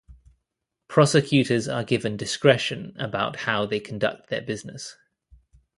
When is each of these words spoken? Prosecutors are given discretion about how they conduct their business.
Prosecutors 0.87 1.67
are 1.67 1.83
given 1.83 2.17
discretion 2.17 2.95
about 2.97 3.35
how 3.35 3.67
they 3.67 3.79
conduct 3.79 4.29
their 4.29 4.41
business. 4.41 4.97